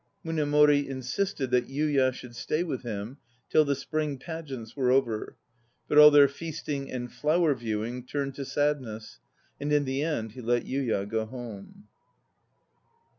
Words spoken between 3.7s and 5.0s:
Spring pageants were